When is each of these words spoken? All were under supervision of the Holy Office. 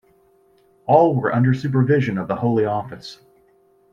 All 0.87 1.13
were 1.13 1.31
under 1.31 1.53
supervision 1.53 2.17
of 2.17 2.27
the 2.27 2.37
Holy 2.37 2.65
Office. 2.65 3.19